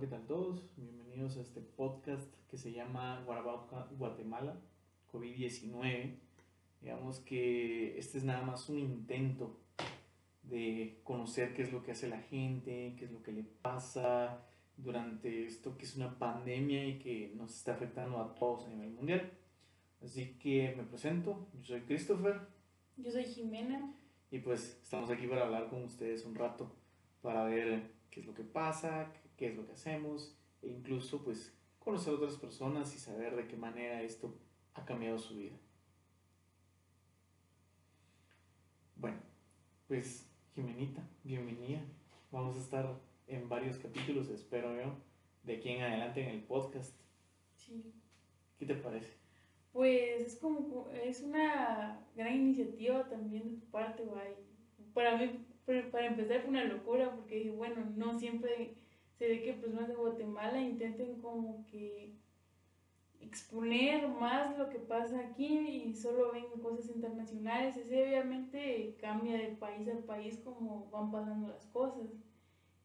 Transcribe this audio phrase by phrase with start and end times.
[0.00, 0.60] ¿qué tal todos?
[0.76, 3.24] Bienvenidos a este podcast que se llama
[3.96, 4.56] Guatemala
[5.12, 6.16] COVID-19.
[6.80, 9.60] Digamos que este es nada más un intento
[10.42, 14.44] de conocer qué es lo que hace la gente, qué es lo que le pasa
[14.76, 18.90] durante esto que es una pandemia y que nos está afectando a todos a nivel
[18.90, 19.30] mundial.
[20.02, 22.40] Así que me presento, yo soy Christopher.
[22.96, 23.94] Yo soy Jimena.
[24.32, 26.74] Y pues estamos aquí para hablar con ustedes un rato,
[27.22, 29.12] para ver qué es lo que pasa,
[29.44, 33.46] qué es lo que hacemos, e incluso pues conocer a otras personas y saber de
[33.46, 34.34] qué manera esto
[34.72, 35.54] ha cambiado su vida.
[38.96, 39.18] Bueno,
[39.86, 41.82] pues Jimenita, bienvenida.
[42.32, 44.96] Vamos a estar en varios capítulos, espero yo,
[45.42, 46.98] de aquí en adelante en el podcast.
[47.54, 47.92] Sí.
[48.58, 49.12] ¿Qué te parece?
[49.74, 54.36] Pues es como, es una gran iniciativa también de tu parte, guay.
[54.94, 58.82] Para mí, para empezar fue una locura porque dije, bueno, no siempre
[59.18, 62.16] se ve que personas de Guatemala intenten como que
[63.20, 67.76] exponer más lo que pasa aquí y solo ven cosas internacionales.
[67.76, 72.10] Ese obviamente cambia de país a país como van pasando las cosas.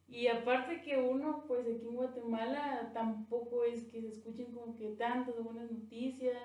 [0.08, 4.90] Y aparte que uno, pues aquí en Guatemala tampoco es que se escuchen como que
[4.92, 6.38] tantas buenas noticias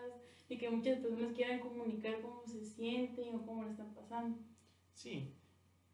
[0.48, 4.38] y que muchas personas quieran comunicar cómo se sienten o cómo le están pasando.
[4.92, 5.34] Sí,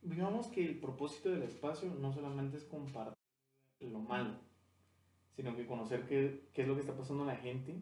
[0.03, 3.20] digamos que el propósito del espacio no solamente es compartir
[3.81, 4.34] lo malo,
[5.36, 7.81] sino que conocer qué, qué es lo que está pasando a la gente,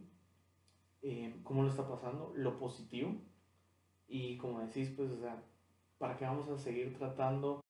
[1.03, 3.15] eh, cómo lo está pasando, lo positivo.
[4.07, 5.43] Y como decís, pues, o sea,
[5.99, 7.61] ¿para qué vamos a seguir tratando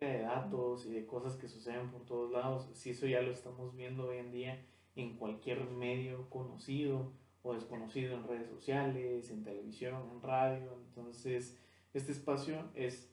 [0.00, 3.76] de datos y de cosas que suceden por todos lados, si eso ya lo estamos
[3.76, 4.64] viendo hoy en día
[4.96, 11.60] en cualquier medio conocido o desconocido en redes sociales, en televisión, en radio, entonces
[11.92, 13.12] este espacio es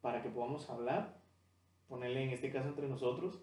[0.00, 1.20] para que podamos hablar,
[1.88, 3.40] ponerle en este caso entre nosotros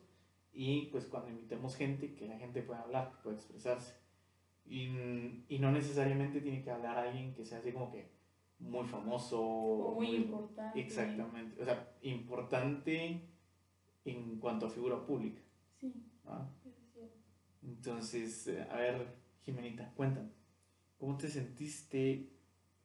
[0.54, 3.96] y pues cuando invitemos gente, que la gente pueda hablar, que pueda expresarse.
[4.66, 8.10] Y, y no necesariamente tiene que hablar alguien que sea así como que
[8.60, 9.42] muy famoso.
[9.42, 10.80] O muy, importante.
[10.80, 11.62] Exactamente.
[11.62, 13.22] O sea, importante
[14.06, 15.42] en cuanto a figura pública.
[15.80, 15.94] Sí.
[17.64, 19.08] Entonces, eh, a ver,
[19.44, 20.30] Jimenita, cuéntame.
[20.98, 22.30] ¿Cómo te sentiste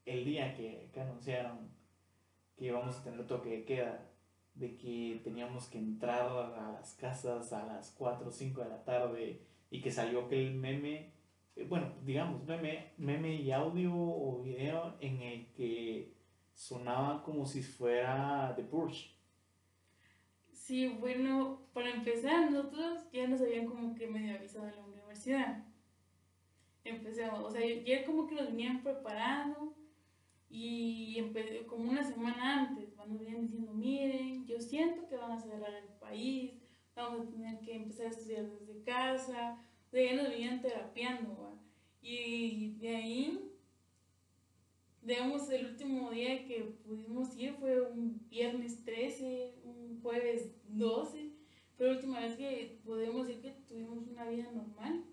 [0.04, 1.70] el día que, que anunciaron
[2.56, 4.10] que íbamos a tener toque de queda?
[4.56, 8.84] De que teníamos que entrar a las casas a las 4 o 5 de la
[8.84, 9.40] tarde
[9.70, 11.16] y que salió aquel meme
[11.56, 16.12] eh, bueno, digamos, meme, meme y audio o video en el que
[16.54, 19.10] sonaba como si fuera The Purge.
[20.52, 25.64] Sí, bueno, para empezar, nosotros ya nos habían como que medio avisado en la universidad.
[26.84, 29.75] Empezamos, o sea, ya como que nos venían preparando
[30.48, 35.40] y empecé, como una semana antes, nos venían diciendo, miren, yo siento que van a
[35.40, 36.54] cerrar el país,
[36.94, 39.62] vamos a tener que empezar a estudiar desde casa,
[39.92, 41.58] de ahí nos venían terapiando,
[42.02, 43.52] Y de ahí,
[45.02, 51.32] digamos, el último día que pudimos ir fue un viernes 13, un jueves 12,
[51.76, 55.04] fue la última vez que podemos decir que tuvimos una vida normal.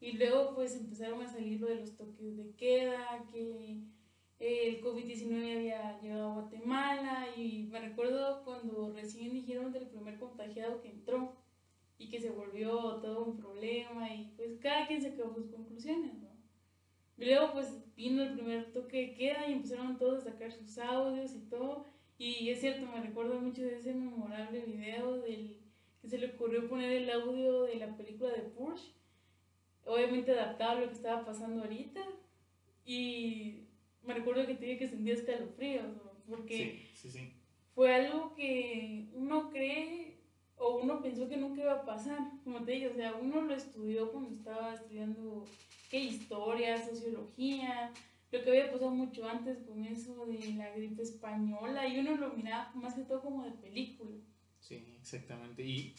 [0.00, 3.82] Y luego pues empezaron a salir lo de los toques de queda, que
[4.90, 10.90] COVID-19 había llegado a Guatemala y me recuerdo cuando recién dijeron del primer contagiado que
[10.90, 11.36] entró
[11.96, 16.28] y que se volvió todo un problema y pues cada quien quedó sus conclusiones, ¿no?
[17.18, 20.76] Y luego pues vino el primer toque de queda y empezaron todos a sacar sus
[20.78, 21.84] audios y todo.
[22.18, 25.56] Y es cierto, me recuerdo mucho de ese memorable video del
[26.00, 28.92] que se le ocurrió poner el audio de la película de Purge,
[29.84, 32.00] obviamente adaptado a lo que estaba pasando ahorita.
[32.86, 33.69] Y
[34.02, 35.86] me recuerdo que tenía que sentir escalofríos,
[36.28, 37.32] porque sí, sí, sí.
[37.74, 40.18] fue algo que uno cree
[40.56, 43.54] o uno pensó que nunca iba a pasar, como te digo, o sea, uno lo
[43.54, 45.46] estudió cuando estaba estudiando
[45.88, 47.92] qué historia, sociología,
[48.30, 52.34] lo que había pasado mucho antes con eso de la gripe española y uno lo
[52.34, 54.16] miraba más que todo como de película.
[54.60, 55.64] Sí, exactamente.
[55.64, 55.94] Y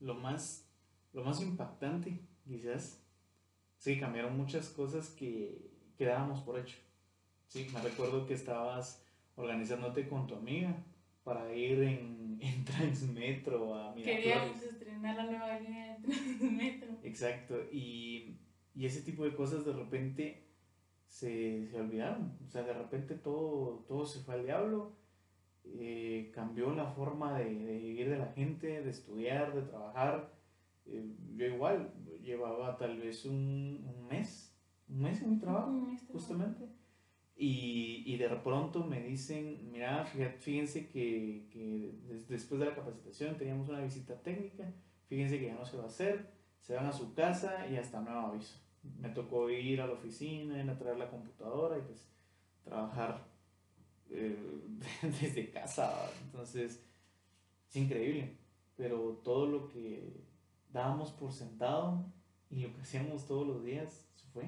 [0.00, 0.66] lo más,
[1.12, 3.04] lo más impactante, quizás,
[3.78, 6.76] sí, cambiaron muchas cosas que, quedábamos por hecho.
[7.48, 9.04] Sí, me recuerdo que estabas
[9.36, 10.74] organizándote con tu amiga
[11.22, 14.24] para ir en, en Transmetro a Miraflores.
[14.24, 16.88] Queríamos estrenar la nueva línea de Transmetro.
[17.02, 18.38] Exacto, y,
[18.74, 20.44] y, ese tipo de cosas de repente
[21.08, 24.92] se, se, olvidaron, o sea, de repente todo, todo se fue al diablo,
[25.64, 30.32] eh, cambió la forma de, de, vivir de la gente, de estudiar, de trabajar.
[30.86, 31.04] Eh,
[31.34, 31.92] yo igual
[32.22, 34.54] llevaba tal vez un, un mes,
[34.88, 36.75] un mes en mi trabajo, justamente
[37.36, 41.92] y, y, de pronto me dicen, mira, fíjense que, que
[42.28, 44.72] después de la capacitación teníamos una visita técnica
[45.08, 46.30] fíjense que ya no se va a hacer,
[46.60, 48.58] se van a su casa y hasta nuevo aviso.
[49.00, 52.06] Me tocó ir a la oficina, ir a traer la computadora y pues
[52.62, 53.26] trabajar
[54.10, 54.36] eh,
[55.02, 56.10] desde casa.
[56.24, 56.84] Entonces,
[57.68, 58.36] es increíble,
[58.76, 60.24] pero todo lo que
[60.72, 62.04] dábamos por sentado
[62.50, 64.44] y lo que hacíamos todos los días se fue.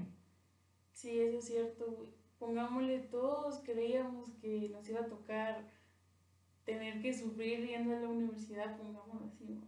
[0.92, 2.06] Sí, eso es cierto.
[2.38, 5.64] Pongámosle, todos creíamos que nos iba a tocar
[6.64, 9.58] tener que sufrir yendo a la universidad, pongámoslo así.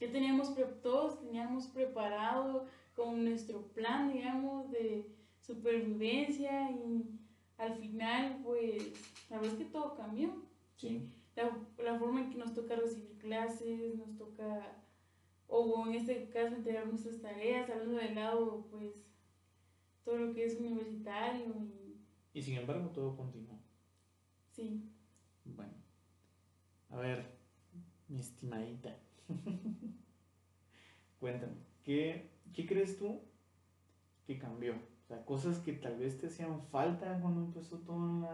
[0.00, 5.06] Ya teníamos, todos teníamos preparado con nuestro plan, digamos, de
[5.40, 7.04] supervivencia y
[7.56, 8.92] al final, pues,
[9.30, 10.30] la verdad es que todo cambió.
[10.76, 11.08] Sí.
[11.34, 14.76] La, la forma en que nos toca recibir clases, nos toca,
[15.46, 18.92] o en este caso, entregar nuestras tareas, hablando del lado, pues,
[20.04, 21.77] todo lo que es universitario y...
[22.38, 23.58] Y sin embargo, todo continuó.
[24.52, 24.88] Sí.
[25.44, 25.72] Bueno.
[26.88, 27.26] A ver,
[28.06, 28.96] mi estimadita.
[31.18, 33.20] Cuéntame, ¿qué, ¿qué crees tú
[34.24, 34.74] que cambió?
[34.74, 38.24] O sea, cosas que tal vez te hacían falta cuando empezó todo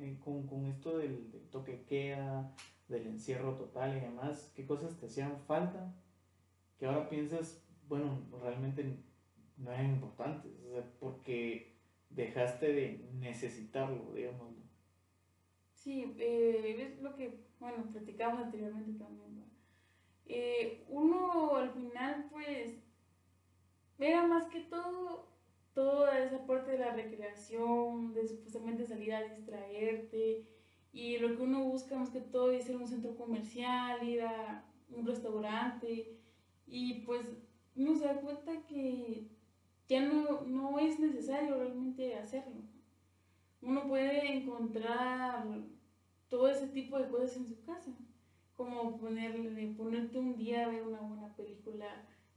[0.00, 2.54] eh, con, con, esto del, del, toque queda,
[2.88, 4.50] del encierro total y demás.
[4.56, 5.94] ¿Qué cosas te hacían falta?
[6.78, 8.96] Que ahora piensas, bueno, realmente
[9.58, 11.75] no eran importantes, o sea, porque
[12.16, 14.54] dejaste de necesitarlo, digamos.
[15.74, 19.44] Sí, eh, es lo que, bueno, platicamos anteriormente también.
[20.24, 22.74] Eh, uno al final, pues,
[23.98, 25.36] era más que todo
[25.76, 30.46] toda esa parte de la recreación, de supuestamente salir a distraerte,
[30.90, 34.22] y lo que uno busca más que todo es ir a un centro comercial, ir
[34.22, 36.16] a un restaurante,
[36.66, 37.26] y pues
[37.76, 39.28] uno se da cuenta que
[39.88, 42.62] ya no, no es necesario realmente hacerlo.
[43.62, 45.46] Uno puede encontrar
[46.28, 47.96] todo ese tipo de cosas en su casa,
[48.54, 51.86] como ponerle, ponerte un día a ver una buena película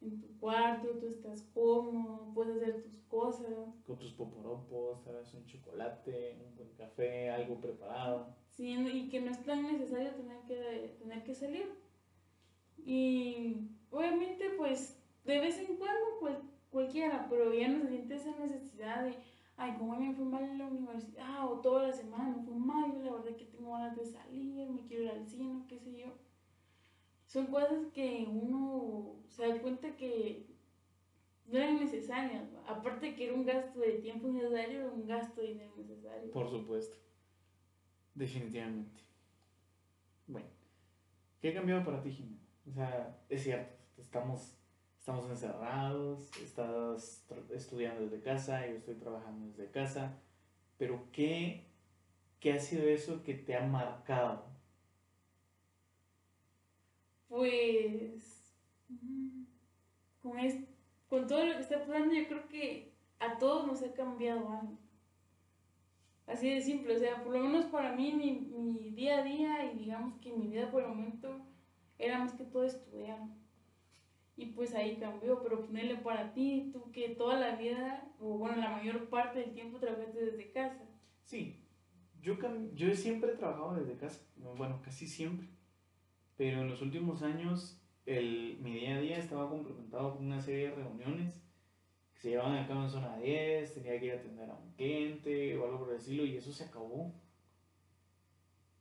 [0.01, 3.51] en tu cuarto, tú estás cómodo, puedes hacer tus cosas.
[3.85, 8.35] Con tus poporopos, traes un chocolate, un buen café, algo preparado.
[8.51, 11.69] Sí, y que no es tan necesario tener que, tener que salir.
[12.77, 16.37] Y obviamente, pues, de vez en cuando, pues,
[16.71, 19.15] cualquiera, pero ya no se siente esa necesidad de,
[19.57, 22.93] ay, como me fue mal en la universidad, o toda la semana me fue mal,
[22.93, 25.97] yo la verdad que tengo ganas de salir, me quiero ir al cine, qué sé
[25.97, 26.13] yo
[27.29, 30.47] son cosas que uno se da cuenta que
[31.45, 32.49] no eran necesarias.
[32.67, 36.31] Aparte que era un gasto de tiempo necesario, era un gasto de dinero necesario.
[36.31, 36.97] Por supuesto.
[38.15, 39.03] Definitivamente.
[40.25, 40.47] Bueno,
[41.39, 42.41] ¿qué ha cambiado para ti, Jimena?
[42.67, 44.58] O sea, es cierto, estamos,
[44.99, 50.19] estamos encerrados, estás estudiando desde casa, yo estoy trabajando desde casa,
[50.77, 51.65] pero ¿qué,
[52.39, 54.49] qué ha sido eso que te ha marcado?
[57.29, 58.57] pues
[60.21, 60.33] con,
[61.07, 64.77] con todo lo que está pasando, yo creo que a todos nos ha cambiado algo.
[66.27, 69.71] Así de simple, o sea, por lo menos para mí, mi, mi día a día
[69.71, 71.39] y digamos que mi vida por el momento
[71.97, 73.19] era más que todo estudiar.
[74.39, 78.57] Y pues ahí cambió, pero ponerle para ti, tú que toda la vida, o bueno,
[78.57, 80.85] la mayor parte del tiempo trabajaste desde casa.
[81.23, 81.59] Sí,
[82.21, 82.37] yo,
[82.73, 85.47] yo siempre he trabajado desde casa, bueno, casi siempre
[86.39, 90.69] pero en los últimos años el, mi día a día estaba complementado con una serie
[90.69, 91.33] de reuniones
[92.13, 94.71] que se llevaban a cabo en zona 10, tenía que ir a atender a un
[94.71, 97.13] cliente o algo por decirlo y eso se acabó.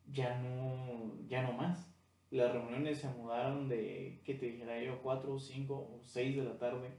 [0.06, 1.92] Ya no, ya no más.
[2.30, 6.58] Las reuniones se mudaron de, que te dijera yo, 4, 5 o 6 de la
[6.58, 6.90] tarde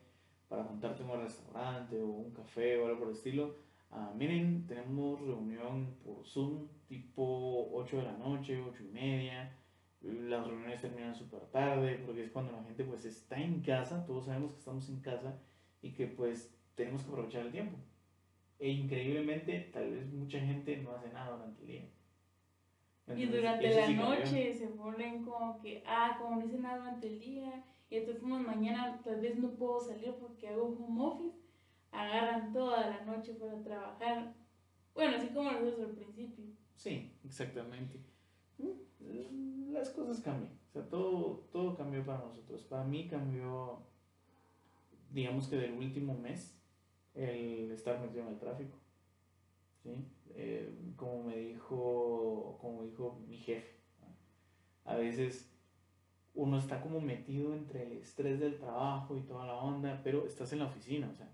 [0.48, 3.55] para juntarte en un restaurante o un café o algo por el estilo.
[3.91, 9.55] Ah, miren, tenemos reunión por Zoom tipo 8 de la noche, 8 y media
[10.01, 14.25] las reuniones terminan súper tarde, porque es cuando la gente pues está en casa, todos
[14.25, 15.41] sabemos que estamos en casa
[15.81, 17.77] y que pues tenemos que aprovechar el tiempo.
[18.59, 21.89] E increíblemente, tal vez mucha gente no hace nada durante el día.
[23.16, 27.20] Y durante la noche se ponen como que, ah, como no hice nada durante el
[27.20, 31.38] día, y entonces como mañana tal vez no puedo salir porque hago home office,
[31.92, 34.34] agarran toda la noche para trabajar.
[34.94, 36.46] Bueno, así como nosotros al principio.
[36.75, 38.00] Sí, exactamente
[39.72, 40.54] las cosas cambian.
[40.70, 42.63] O sea, todo, todo cambió para nosotros.
[42.63, 43.80] Para mí cambió,
[45.12, 46.56] digamos que del último mes,
[47.13, 48.78] el estar metido en el tráfico.
[49.83, 50.05] ¿Sí?
[50.36, 53.79] Eh, como me dijo, como dijo mi jefe,
[54.86, 55.51] a veces
[56.33, 60.53] uno está como metido entre el estrés del trabajo y toda la onda, pero estás
[60.53, 61.29] en la oficina, o sea,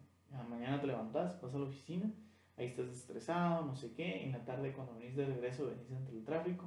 [0.49, 2.11] mañana te levantas, vas a la oficina,
[2.57, 6.15] ahí estás estresado, no sé qué, en la tarde cuando venís de regreso venís entre
[6.15, 6.65] el tráfico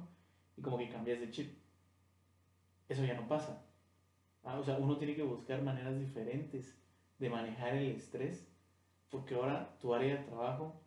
[0.57, 1.57] y como que cambias de chip.
[2.87, 3.65] Eso ya no pasa.
[4.43, 6.81] Ah, o sea, uno tiene que buscar maneras diferentes
[7.19, 8.51] de manejar el estrés,
[9.09, 10.81] porque ahora tu área de trabajo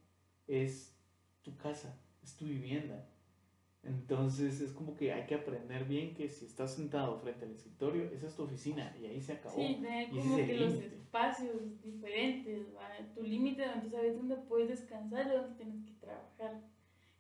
[0.47, 0.97] es
[1.43, 3.09] tu casa, es tu vivienda.
[3.85, 8.05] Entonces es como que hay que aprender bien que si estás sentado frente al escritorio,
[8.13, 9.57] esa es tu oficina y ahí se acabó.
[9.57, 12.89] Sí, tener como que los espacios diferentes, ¿va?
[13.13, 16.61] tu límite donde sabes dónde puedes descansar y dónde tienes que trabajar.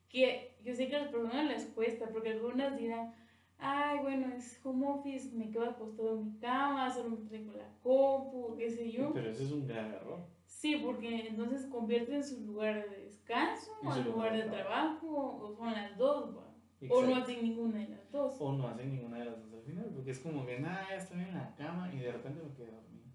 [0.08, 3.12] Que yo sé que a las personas les cuesta, porque algunas dirán,
[3.58, 7.72] ay, bueno, es home office, me quedo acostado en mi cama, solo me traigo la
[7.82, 9.12] compu, qué sé yo.
[9.12, 10.20] Pero ese es un grave error.
[10.52, 15.38] Sí, porque entonces convierte su lugar de descanso En el lugar de trabajo.
[15.42, 16.54] o son las dos, ¿va?
[16.88, 18.36] o no hacen ninguna de las dos.
[18.38, 20.96] O no hacen ninguna de las dos al final, porque es como que, nada, ya
[20.96, 23.06] estoy en la cama y de repente me quedo dormido.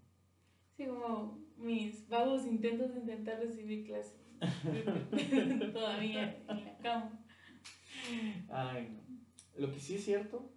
[0.76, 4.20] Sí, como mis vagos intentos de intentar recibir clases
[5.72, 7.24] todavía en la cama.
[8.50, 9.60] Ay, no.
[9.60, 10.50] Lo que sí es cierto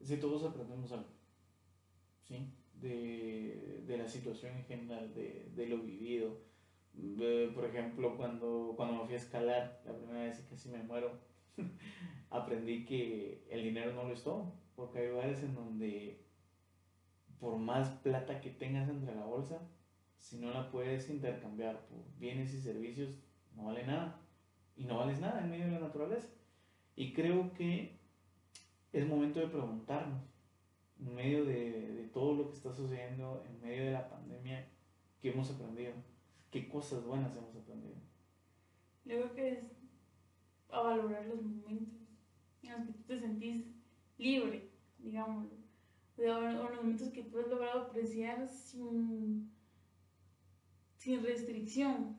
[0.00, 1.10] es que todos aprendemos algo,
[2.22, 2.52] ¿sí?
[2.82, 6.36] De, de la situación en general, de, de lo vivido.
[7.54, 11.12] Por ejemplo, cuando, cuando me fui a escalar, la primera vez que casi me muero,
[12.30, 16.22] aprendí que el dinero no lo es todo, porque hay lugares en donde
[17.42, 19.60] por más plata que tengas entre la bolsa,
[20.16, 23.18] si no la puedes intercambiar por bienes y servicios,
[23.56, 24.20] no vale nada.
[24.76, 26.28] Y no vales nada en medio de la naturaleza.
[26.94, 27.98] Y creo que
[28.92, 30.22] es momento de preguntarnos,
[31.04, 34.68] en medio de, de todo lo que está sucediendo, en medio de la pandemia,
[35.20, 35.92] ¿qué hemos aprendido?
[36.50, 37.96] ¿Qué cosas buenas hemos aprendido?
[39.04, 39.58] Yo creo que es
[40.68, 42.00] a valorar los momentos
[42.62, 43.66] en los que tú te sentís
[44.16, 45.62] libre, digámoslo.
[46.18, 49.50] O los momentos que tú has logrado apreciar sin,
[50.96, 52.16] sin restricción.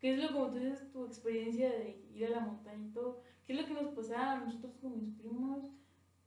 [0.00, 3.22] ¿Qué es lo como tú dices, tu experiencia de ir a la montaña y todo?
[3.44, 5.70] ¿Qué es lo que nos pasaba a nosotros con mis primos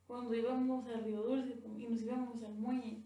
[0.06, 3.02] cuando íbamos a Río Dulce y nos íbamos al muelle?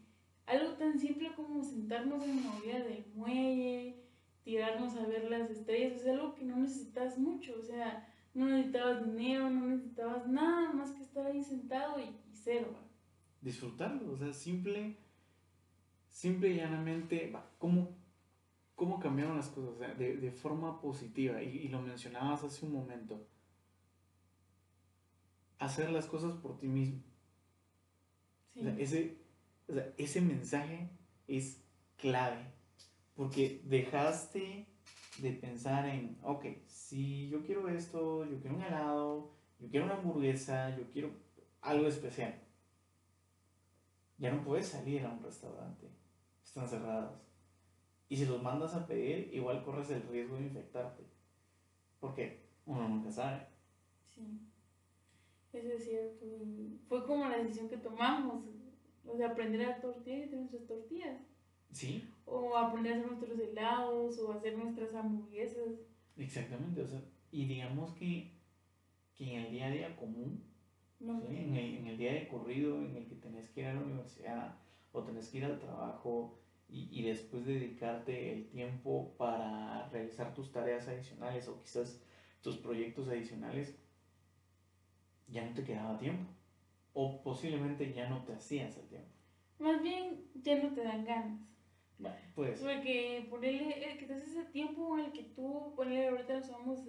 [0.46, 4.04] Algo tan simple como sentarnos en la orilla del muelle,
[4.42, 9.04] tirarnos a ver las estrellas, es algo que no necesitas mucho, o sea, no necesitabas
[9.04, 12.68] dinero, no necesitabas nada más que estar ahí sentado y, y cero.
[12.74, 12.82] ¿va?
[13.40, 14.96] Disfrutarlo, o sea, simple,
[16.10, 17.96] simple y llanamente, va, ¿cómo,
[18.74, 19.70] cómo cambiaron las cosas?
[19.70, 23.26] O sea, de, de forma positiva, y lo mencionabas hace un momento.
[25.60, 27.00] Hacer las cosas por ti mismo.
[28.52, 28.60] Sí.
[28.60, 29.18] O sea, ese,
[29.68, 30.90] o sea, ese mensaje
[31.28, 31.62] es
[31.96, 32.44] clave.
[33.14, 34.66] Porque dejaste
[35.18, 39.96] de pensar en, ok, si yo quiero esto, yo quiero un helado, yo quiero una
[39.96, 41.10] hamburguesa, yo quiero
[41.60, 42.34] algo especial.
[44.18, 45.88] Ya no puedes salir a un restaurante.
[46.42, 47.20] Están cerrados.
[48.08, 51.04] Y si los mandas a pedir, igual corres el riesgo de infectarte.
[52.00, 53.46] Porque uno nunca sabe.
[54.08, 54.49] Sí,
[55.52, 56.24] eso es cierto.
[56.26, 58.44] y Fue como la decisión que tomamos,
[59.06, 61.20] o sea, aprender a tortillas y hacer nuestras tortillas,
[61.72, 65.74] Sí, o aprender a hacer nuestros helados, o hacer nuestras hamburguesas.
[66.16, 66.82] exactamente.
[66.82, 68.32] O sea, y digamos que,
[69.14, 70.42] que en el día a día común
[70.98, 71.36] No, ¿sí?
[71.36, 73.80] En, el, en el día de corrido en el que tenés que ir a la
[73.82, 74.54] universidad
[74.92, 76.36] o tenés que ir al trabajo
[76.68, 82.02] y, y después dedicarte el tiempo para realizar tus tareas adicionales o quizás
[82.42, 83.79] tus proyectos adicionales,
[85.30, 86.30] ya no te quedaba tiempo.
[86.92, 89.08] O posiblemente ya no te hacías el tiempo.
[89.58, 91.40] Más bien, ya no te dan ganas.
[91.98, 96.38] Bueno, pues, Porque ponerle, que te hace ese tiempo en el que tú, ponerle ahorita
[96.38, 96.80] nos vamos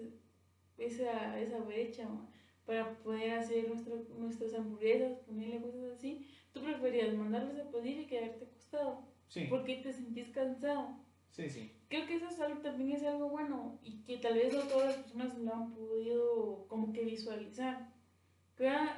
[0.77, 2.29] esa, esa brecha ¿no?
[2.65, 8.07] para poder hacer nuestra, nuestras hamburguesas, ponerle cosas así, tú preferías mandarlos a pedir y
[8.07, 10.95] quedarte acostado, sí, porque te sentís cansado.
[11.31, 11.71] sí, sí.
[11.89, 14.95] Creo que eso es algo, también es algo bueno y que tal vez no todas
[14.95, 17.91] las personas lo han podido como que visualizar.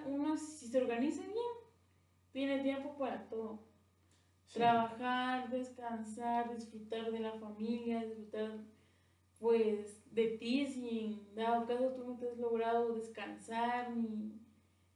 [0.06, 1.38] Uno, si se organiza bien,
[2.32, 3.64] tiene tiempo para todo.
[4.48, 4.60] sí.
[4.60, 8.66] Trabajar, descansar, disfrutar de la familia, disfrutar
[9.40, 14.40] pues de ti si en dado caso tú no te has logrado descansar ni,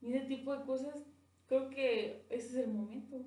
[0.01, 1.05] ni ese tipo de cosas,
[1.47, 3.25] creo que ese es el momento.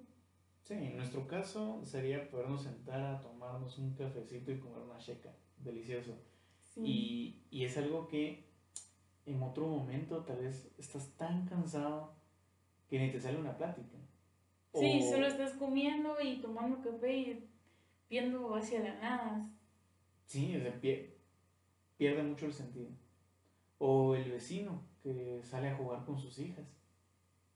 [0.62, 5.34] Sí, en nuestro caso sería podernos sentar a tomarnos un cafecito y comer una checa.
[5.56, 6.16] Delicioso.
[6.62, 6.80] Sí.
[6.82, 8.49] Y, y es algo que
[9.26, 12.14] en otro momento tal vez estás tan cansado
[12.88, 13.96] que ni te sale una plática.
[14.72, 17.50] Sí, solo estás comiendo y tomando café y
[18.08, 19.50] viendo hacia la nada.
[20.26, 21.14] Sí, o sea, pie-
[21.96, 22.90] pierde mucho el sentido.
[23.78, 26.66] O el vecino que sale a jugar con sus hijas.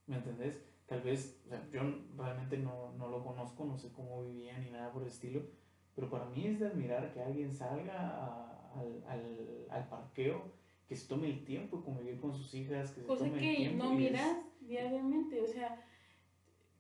[0.07, 0.63] ¿Me entendés?
[0.87, 1.81] Tal vez, o sea, yo
[2.17, 5.41] realmente no, no lo conozco, no sé cómo vivía ni nada por el estilo,
[5.95, 10.43] pero para mí es de admirar que alguien salga a- al, al, al parqueo,
[10.95, 13.41] que se tome el tiempo de convivir con sus hijas, que se Cosa tome el
[13.51, 13.85] que tiempo.
[13.85, 15.81] no y es- miras diariamente, o sea,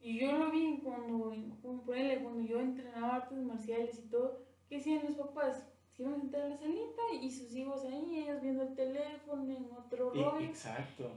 [0.00, 5.02] Y yo lo vi cuando, como cuando yo entrenaba artes marciales y todo, que hacían
[5.04, 5.66] los papás?
[5.92, 9.50] Se iban a sentar en la salita y sus hijos ahí, ellos viendo el teléfono
[9.56, 10.40] en otro rollo.
[10.40, 11.10] Exacto.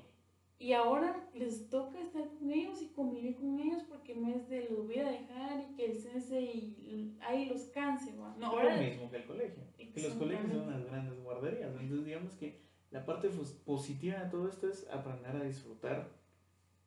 [0.60, 4.70] Y ahora les toca estar con ellos y convivir con ellos porque no es de
[4.70, 8.14] los voy a dejar y que el sensei ahí los canse.
[8.14, 8.34] ¿no?
[8.46, 9.64] Ahora, lo mismo que el colegio.
[9.78, 11.72] Que los colegios son unas grandes guarderías.
[11.72, 13.30] Entonces, digamos que la parte
[13.66, 16.10] positiva de todo esto es aprender a disfrutar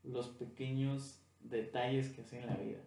[0.02, 2.80] los pequeños detalles que hacen la vida.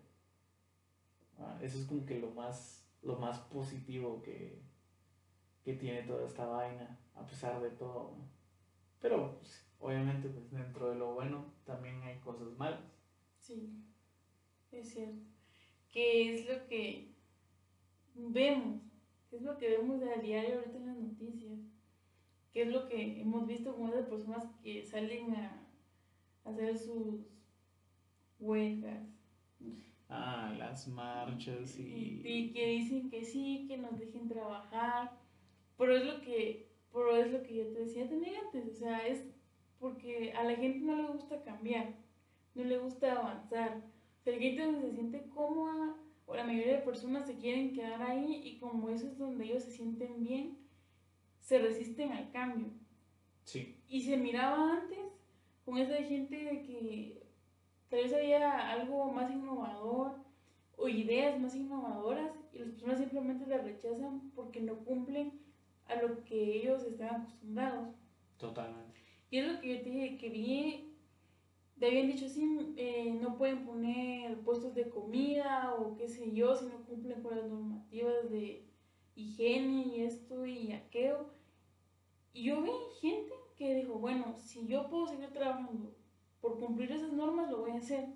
[1.38, 4.62] Ah, eso es como que lo más, lo más positivo que,
[5.64, 8.16] que tiene toda esta vaina, a pesar de todo.
[9.00, 12.80] Pero pues, obviamente pues dentro de lo bueno también hay cosas malas.
[13.38, 13.84] Sí,
[14.72, 15.22] es cierto.
[15.92, 17.14] ¿Qué es lo que
[18.16, 18.82] vemos?
[19.30, 21.60] ¿Qué es lo que vemos a diario ahorita en las noticias?
[22.54, 25.68] ¿Qué es lo que hemos visto con esas personas que salen a
[26.46, 27.26] hacer sus
[28.40, 29.10] huelgas?
[30.08, 32.22] Ah, las marchas y...
[32.24, 35.20] Y que dicen que sí, que nos dejen trabajar.
[35.78, 38.68] Pero es lo que, pero es lo que yo te decía también antes.
[38.68, 39.26] O sea, es
[39.80, 41.96] porque a la gente no le gusta cambiar,
[42.54, 43.84] no le gusta avanzar.
[44.20, 45.96] O sea, la gente donde se siente cómoda,
[46.28, 49.64] o la mayoría de personas se quieren quedar ahí y como eso es donde ellos
[49.64, 50.63] se sienten bien,
[51.44, 52.68] se resisten al cambio.
[53.44, 53.78] Sí.
[53.90, 55.00] Y se miraba antes
[55.66, 57.24] con esa gente de que
[57.90, 60.16] tal vez había algo más innovador
[60.78, 65.34] o ideas más innovadoras y las personas simplemente las rechazan porque no cumplen
[65.88, 67.90] a lo que ellos están acostumbrados.
[68.38, 69.00] Totalmente.
[69.30, 70.96] Y es lo que yo te dije, que vi,
[71.78, 76.56] te habían dicho así, eh, no pueden poner puestos de comida o qué sé yo,
[76.56, 78.73] si no cumplen con las normativas de
[79.16, 81.30] higiene y esto y aquello.
[82.34, 85.94] Y yo vi gente que dijo, bueno, si yo puedo seguir trabajando
[86.42, 88.08] por cumplir esas normas, lo voy a hacer.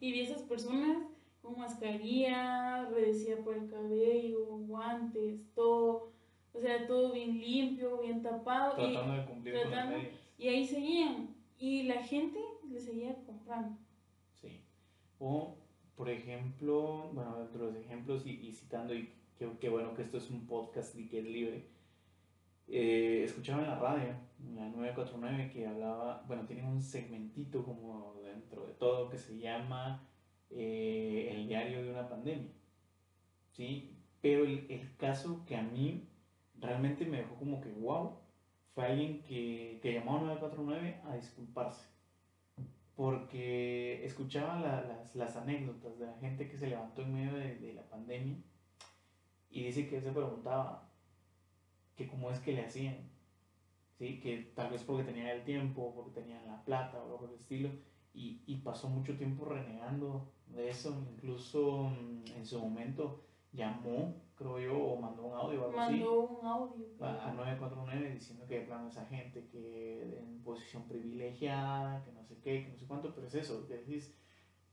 [0.00, 0.98] Y vi esas personas
[1.40, 6.12] con mascarilla, redecida por el cabello, guantes, todo,
[6.52, 8.74] o sea, todo bien limpio, bien tapado.
[8.74, 10.14] Tratando de cumplir con las medidas.
[10.38, 11.34] Y ahí seguían.
[11.58, 13.78] Y la gente le seguía comprando.
[14.34, 14.60] Sí.
[15.18, 15.56] O,
[15.94, 20.96] por ejemplo, bueno, los ejemplos y, citando, y qué bueno que esto es un podcast
[20.96, 21.66] y que es libre,
[22.68, 28.14] eh, escuchaba en la radio, en la 949, que hablaba, bueno, tiene un segmentito como
[28.24, 30.08] dentro de todo que se llama
[30.50, 32.50] eh, El diario de una pandemia.
[33.52, 33.96] ¿Sí?
[34.20, 36.08] Pero el, el caso que a mí
[36.58, 38.18] realmente me dejó como que, wow,
[38.74, 41.88] fue alguien que, que llamó a 949 a disculparse.
[42.96, 47.74] Porque escuchaba las, las, anécdotas de la gente que se levantó en medio de, de
[47.74, 48.36] la pandemia
[49.56, 50.88] y dice que se preguntaba
[51.96, 52.96] que cómo es que le hacían.
[53.98, 54.20] ¿sí?
[54.20, 57.36] Que tal vez porque tenían el tiempo, porque tenían la plata o algo por el
[57.36, 57.70] estilo.
[58.12, 60.94] Y, y pasó mucho tiempo renegando de eso.
[61.14, 66.20] Incluso mm, en su momento llamó creo yo, o mandó un audio o algo mandó
[66.20, 66.86] un audio.
[67.00, 72.38] A, 949 diciendo que de plano esa gente que en posición privilegiada, que no sé
[72.40, 74.14] qué, que no sé cuánto, pero es eso, que decís,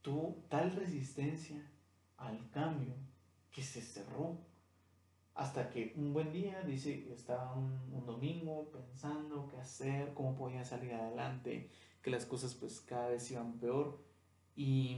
[0.02, 1.56] tú tal resistencia
[2.18, 2.94] al cambio
[3.50, 4.36] que se cerró
[5.34, 10.64] hasta que un buen día, dice, estaba un, un, domingo pensando qué hacer, cómo podía
[10.64, 11.70] salir adelante,
[12.02, 13.98] que las cosas pues cada vez iban peor
[14.54, 14.96] y,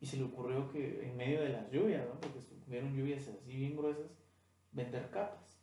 [0.00, 2.20] y se le ocurrió que en medio de las lluvias, ¿no?
[2.20, 4.10] porque vieron lluvias así bien gruesas,
[4.72, 5.60] vender capas.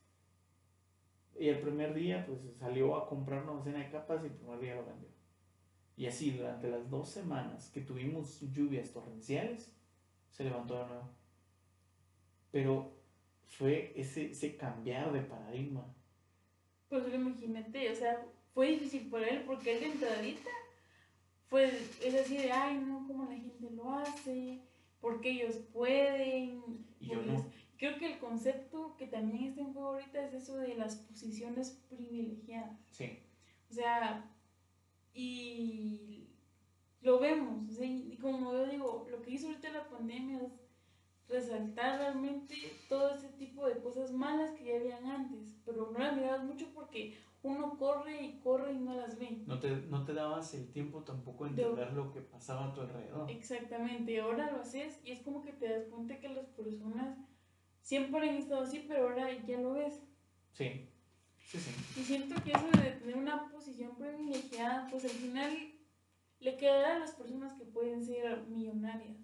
[1.38, 4.60] Y el primer día, pues salió a comprar una docena de capas y el primer
[4.60, 5.10] día lo vendió.
[5.98, 9.76] Y así, durante las dos semanas que tuvimos lluvias torrenciales,
[10.30, 11.10] se levantó de nuevo.
[12.52, 13.01] Pero
[13.58, 15.86] fue ese, ese cambiar de paradigma.
[16.90, 20.50] Pues imagínate, o sea, fue difícil para él porque él de entradita
[21.48, 21.68] fue,
[22.02, 24.62] es así de, ay, no, como la gente lo hace,
[25.02, 26.86] porque ellos pueden.
[27.00, 27.46] Y yo no.
[27.78, 31.72] Creo que el concepto que también está en juego ahorita es eso de las posiciones
[31.90, 32.80] privilegiadas.
[32.92, 33.20] Sí.
[33.70, 34.32] O sea,
[35.14, 36.30] y
[37.02, 40.54] lo vemos, o sea, y como yo digo, lo que hizo ahorita la pandemia es
[41.32, 42.56] resaltar realmente
[42.90, 46.68] todo ese tipo de cosas malas que ya habían antes, pero no las mirabas mucho
[46.74, 49.42] porque uno corre y corre y no las ve.
[49.48, 52.82] No te, no te dabas el tiempo tampoco de entender lo que pasaba a tu
[52.82, 53.30] alrededor.
[53.32, 57.18] Exactamente, ahora lo haces y es como que te das cuenta que las personas
[57.82, 60.04] siempre han estado así, pero ahora ya lo ves.
[60.52, 60.88] Sí,
[61.40, 61.72] sí, sí.
[62.00, 65.52] Y siento que eso de tener una posición privilegiada, pues al final
[66.40, 69.18] le quedará a las personas que pueden ser millonarias,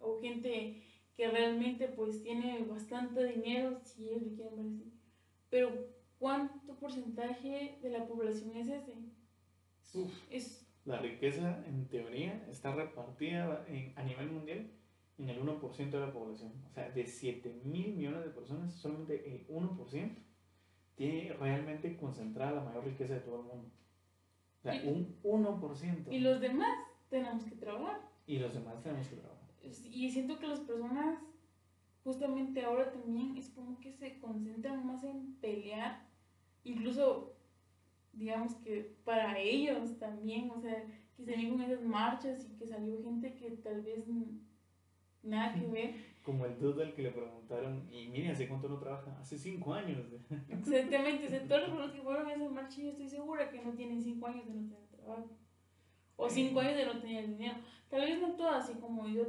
[0.00, 0.82] o gente
[1.16, 4.92] que realmente pues tiene bastante dinero, si ellos le quieren ver así.
[5.50, 5.70] Pero
[6.18, 8.94] ¿cuánto porcentaje de la población es ese?
[10.30, 14.70] Es la riqueza en teoría está repartida en, a nivel mundial
[15.16, 16.52] en el 1% de la población.
[16.68, 20.10] O sea, de 7 mil millones de personas, solamente el 1%
[20.96, 23.70] tiene realmente concentrada la mayor riqueza de todo el mundo.
[24.58, 26.12] O sea, un 1%.
[26.12, 26.76] Y los demás
[27.08, 28.00] tenemos que trabajar.
[28.26, 29.33] Y los demás tenemos que trabajar.
[29.84, 31.18] Y siento que las personas,
[32.02, 36.06] justamente ahora también, es como que se concentran más en pelear.
[36.64, 37.36] Incluso,
[38.12, 40.84] digamos que para ellos también, o sea,
[41.16, 44.04] que con esas marchas y que salió gente que tal vez
[45.22, 45.94] nada que ver.
[46.24, 49.14] Como el dude al que le preguntaron, y mire, ¿hace cuánto no trabaja?
[49.20, 49.98] Hace cinco años.
[50.48, 53.72] Exactamente, o sea, todos los que fueron a esa marcha, yo estoy segura que no
[53.72, 55.28] tienen cinco años de no tener trabajo.
[56.16, 57.56] O cinco años de no tener dinero.
[57.90, 59.26] Tal vez no todas, así como yo.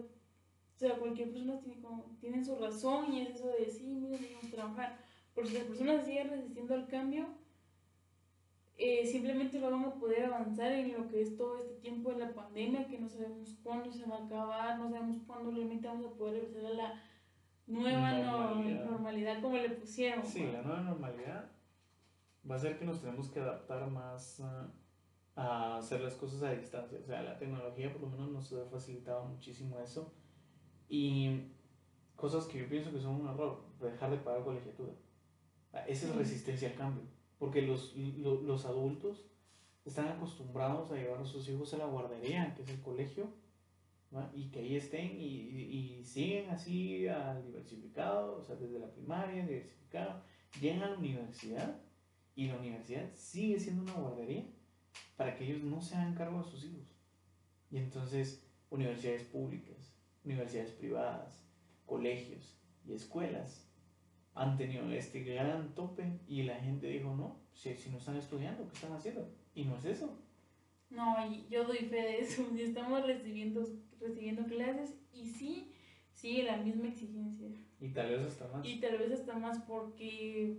[0.75, 4.17] O sea, cualquier persona tiene, como, tiene su razón y es eso de sí, mire,
[4.17, 4.97] debemos trabajar.
[5.33, 7.27] Porque si las personas siguen resistiendo al cambio,
[8.77, 12.19] eh, simplemente no van a poder avanzar en lo que es todo este tiempo de
[12.19, 16.07] la pandemia, que no sabemos cuándo se va a acabar, no sabemos cuándo realmente vamos
[16.07, 17.01] a poder regresar a la
[17.67, 20.25] nueva normalidad, normalidad como le pusieron.
[20.25, 21.51] Sí, la nueva normalidad
[22.49, 24.41] va a ser que nos tenemos que adaptar más
[25.37, 26.99] a hacer las cosas a distancia.
[27.01, 30.13] O sea, la tecnología por lo menos nos ha facilitado muchísimo eso.
[30.89, 31.41] Y
[32.15, 34.93] cosas que yo pienso que son un error, dejar de pagar colegiatura.
[35.87, 39.25] Esa es resistencia al cambio porque los, los, adultos
[39.83, 43.27] están acostumbrados a llevar a sus hijos a la guardería, que es el colegio,
[44.33, 49.45] y que ahí estén y, y, siguen así al diversificado, o sea, desde la primaria,
[49.45, 50.23] diversificado,
[50.61, 51.81] llegan a la universidad
[52.33, 54.45] y la universidad sigue siendo una guardería
[55.17, 56.95] para que ellos no se hagan cargo de sus hijos.
[57.69, 59.94] Y entonces, universidades públicas,
[60.25, 61.43] universidades privadas,
[61.85, 63.65] colegios y escuelas
[64.33, 68.67] han tenido este gran tope y la gente dijo, no, si, si no están estudiando,
[68.67, 69.29] ¿qué están haciendo?
[69.53, 70.19] Y no es eso.
[70.89, 73.65] No, y yo doy fe de eso, y estamos recibiendo,
[73.99, 75.71] recibiendo clases y sí,
[76.11, 77.49] sigue la misma exigencia.
[77.79, 78.65] Y tal vez hasta más.
[78.65, 80.57] Y tal vez hasta más porque,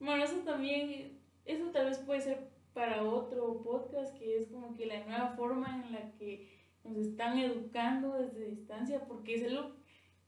[0.00, 4.86] bueno, eso también, eso tal vez puede ser para otro podcast, que es como que
[4.86, 6.48] la nueva forma en la que
[6.84, 9.72] nos están educando desde distancia, porque es algo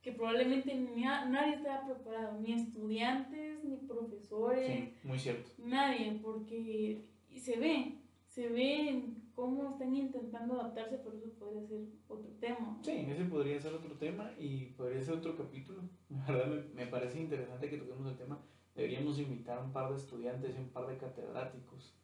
[0.02, 4.66] que probablemente nadie estaba preparado, ni estudiantes, ni profesores.
[4.66, 5.50] Sí, muy cierto.
[5.58, 7.02] Nadie, porque
[7.34, 9.02] se ve, se ve
[9.34, 12.78] cómo están intentando adaptarse, por eso podría ser otro tema.
[12.82, 15.82] Sí, ese podría ser otro tema y podría ser otro capítulo.
[16.08, 18.40] La verdad me, parece interesante que toquemos el tema.
[18.74, 21.98] Deberíamos invitar a un par de estudiantes y un par de catedráticos.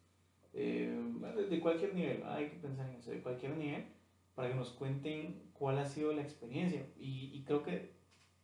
[0.53, 0.95] Eh,
[1.49, 3.85] de cualquier nivel, hay que pensar en eso, de cualquier nivel,
[4.35, 6.85] para que nos cuenten cuál ha sido la experiencia.
[6.99, 7.93] Y, y creo que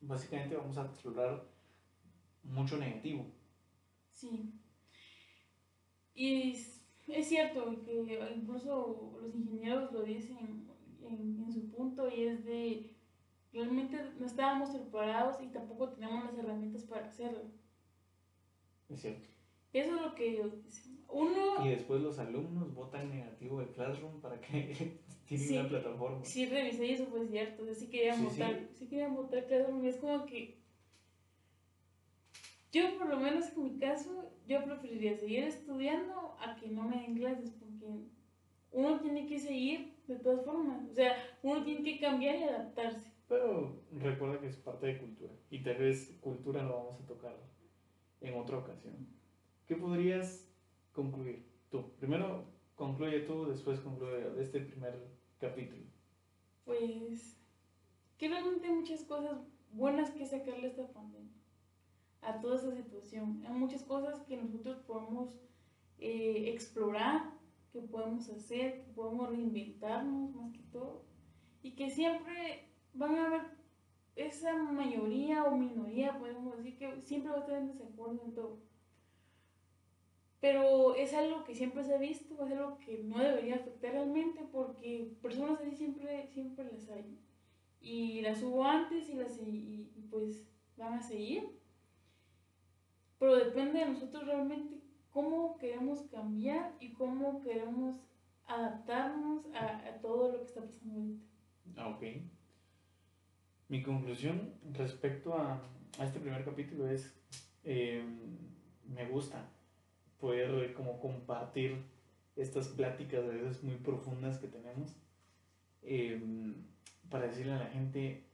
[0.02, 1.43] básicamente vamos a explorar
[2.43, 3.25] mucho negativo.
[4.12, 4.54] Sí.
[6.13, 10.67] Y es, cierto que incluso los ingenieros lo dicen
[11.02, 12.95] en, en, su punto y es de
[13.54, 17.45] realmente no estábamos preparados y tampoco teníamos las herramientas para hacerlo.
[18.89, 19.30] Es cierto.
[19.71, 20.52] Eso es lo que
[21.08, 21.65] uno...
[21.65, 24.99] Y después los alumnos votan negativo el Classroom para que
[25.37, 26.25] tienen una plataforma.
[26.25, 27.63] Sí, revisé y eso fue cierto.
[27.63, 28.87] O sea, sí querían votar, sí.
[28.87, 29.85] querían votar Classroom.
[29.85, 30.57] Es como que...
[32.71, 36.97] Yo, por lo menos en mi caso, yo preferiría seguir estudiando a que no me
[36.97, 37.85] den clases porque
[38.71, 40.89] uno tiene que seguir de todas formas.
[40.89, 43.11] O sea, uno tiene que cambiar y adaptarse.
[43.27, 45.33] Pero recuerda que es parte de cultura.
[45.51, 47.37] Y tal vez cultura lo vamos a tocar
[48.21, 49.07] en otra ocasión.
[49.67, 50.47] ¿Qué podrías
[50.91, 51.91] concluir tú?
[51.97, 55.84] Primero concluye tú, después concluye este primer capítulo.
[56.65, 57.38] Pues
[58.17, 59.39] que realmente hay muchas cosas
[59.71, 61.34] buenas que sacarle a esta pandemia,
[62.21, 63.43] a toda esta situación.
[63.47, 65.34] Hay muchas cosas que nosotros podemos
[65.97, 67.34] eh, explorar,
[67.71, 71.06] que podemos hacer, que podemos reinventarnos más que todo,
[71.62, 73.41] y que siempre van a haber
[74.15, 78.60] esa mayoría o minoría, podemos decir, que siempre va a estar en desacuerdo en todo.
[80.41, 84.41] Pero es algo que siempre se ha visto, es algo que no debería afectar realmente
[84.52, 87.19] porque personas así siempre, siempre las hay.
[87.82, 90.47] Y las hubo antes y, las, y, pues
[90.78, 91.60] van a seguir.
[93.19, 97.97] Pero depende de nosotros realmente cómo queremos cambiar y cómo queremos
[98.45, 101.25] adaptarnos a, todo lo que está pasando ahorita.
[101.75, 102.04] Ah, ok.
[103.67, 105.62] Mi conclusión respecto a,
[105.99, 107.13] a este primer capítulo es,
[107.65, 108.04] eh,
[108.88, 109.45] me gusta
[110.19, 111.84] poder como compartir
[112.36, 114.95] estas pláticas a veces muy profundas que tenemos
[115.82, 116.55] em,
[117.10, 118.25] para decirle a la gente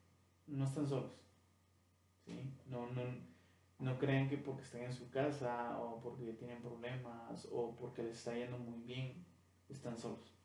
[0.48, 1.12] no están solos
[2.26, 2.54] ¿sí?
[2.68, 3.02] no, no,
[3.80, 8.18] no crean que porque están en su casa o porque tienen problemas o porque les
[8.18, 9.26] está yendo muy bien
[9.70, 10.36] están solos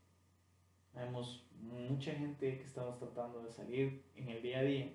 [0.95, 4.93] Vemos mucha gente que estamos tratando de salir en el día a día,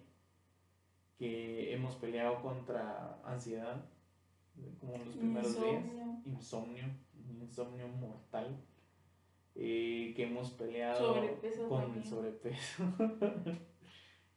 [1.18, 3.86] que hemos peleado contra ansiedad,
[4.80, 5.84] como en los primeros días,
[6.26, 6.86] insomnio,
[7.42, 8.58] insomnio mortal,
[9.56, 11.14] eh, que hemos peleado
[11.70, 12.84] con el sobrepeso.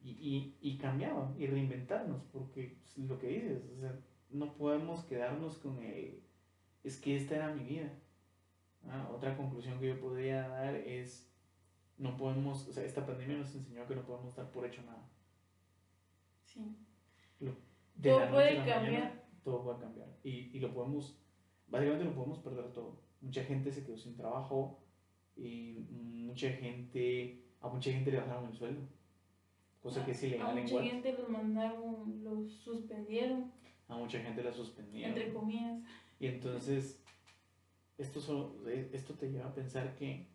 [0.01, 3.99] y, y, y cambiado y reinventarnos, porque pues, lo que dices, o sea,
[4.31, 6.23] no podemos quedarnos con el,
[6.85, 7.91] es que esta era mi vida.
[8.89, 11.31] Ah, otra conclusión que yo podría dar es,
[11.99, 15.09] no podemos, o sea, esta pandemia nos enseñó que no podemos dar por hecho nada.
[16.45, 16.77] Sí.
[18.03, 19.28] todo puede cambiar.
[19.45, 20.09] Todo puede cambiar.
[20.23, 21.19] Y, y lo podemos,
[21.69, 23.01] básicamente lo podemos perder todo.
[23.21, 24.79] Mucha gente se quedó sin trabajo
[25.37, 28.83] y mucha gente, a mucha gente le bajaron el sueldo.
[29.83, 33.53] Cosa que es ilegal en A mucha gente los mandaron, los suspendieron.
[33.89, 35.17] A mucha gente la suspendieron.
[35.17, 35.81] Entre comillas.
[36.21, 37.03] Y entonces,
[37.97, 40.27] esto, solo, esto te lleva a pensar que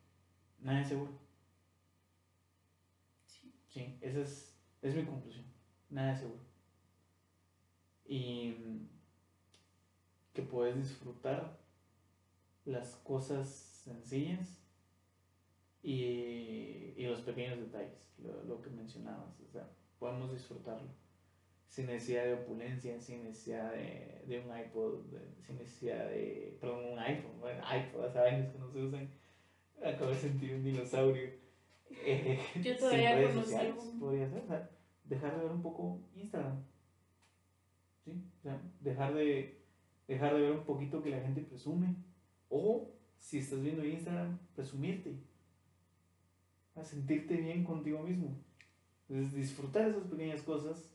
[0.60, 1.12] nada es seguro.
[3.28, 3.54] Sí.
[3.68, 5.46] Sí, esa es, es mi conclusión.
[5.90, 6.42] Nada es seguro.
[8.16, 8.56] Y
[10.34, 11.58] que puedes disfrutar
[12.64, 14.62] las cosas sencillas
[15.82, 19.40] y, y los pequeños detalles, lo, lo, que mencionabas.
[19.40, 20.92] O sea, podemos disfrutarlo
[21.68, 25.06] sin necesidad de opulencia, sin necesidad de, de un iPod,
[25.42, 29.10] sin necesidad de, perdón, un iPhone, bueno, iPod, hace años que no se usan.
[29.84, 31.32] Acabo de sentir un dinosaurio.
[31.90, 34.70] Eh, Yo todavía redes sociales, podría ser, o sea,
[35.04, 36.64] dejar de ver un poco Instagram.
[38.04, 38.12] ¿Sí?
[38.40, 39.62] O sea, dejar de,
[40.08, 41.96] dejar de ver un poquito que la gente presume.
[42.50, 45.16] O, si estás viendo Instagram, presumirte
[46.76, 48.36] a sentirte bien contigo mismo.
[49.08, 50.90] Entonces, disfrutar esas pequeñas cosas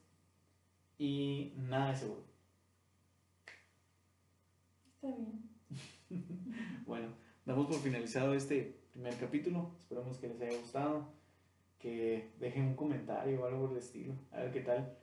[0.99, 2.25] y nada es seguro.
[4.95, 5.49] Está bien.
[6.87, 7.09] bueno,
[7.45, 9.71] damos por finalizado este primer capítulo.
[9.79, 11.13] Esperamos que les haya gustado.
[11.79, 14.15] Que dejen un comentario o algo por el estilo.
[14.33, 14.99] A ver qué tal.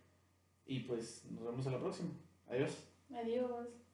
[0.66, 2.10] Y pues nos vemos a la próxima.
[2.48, 2.72] Adiós.
[3.14, 3.85] Adiós.